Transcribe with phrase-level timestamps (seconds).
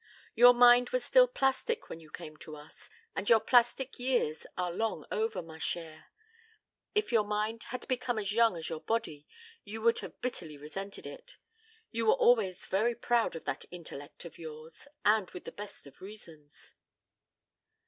[0.33, 4.71] Your mind was still plastic when you came to us and your plastic years are
[4.71, 6.05] long over, ma chère.
[6.95, 9.27] If your mind had become as young as your body,
[9.63, 11.37] you would have bitterly resented it.
[11.91, 16.01] You were always very proud of that intellect of yours and with the best of
[16.01, 16.73] reasons."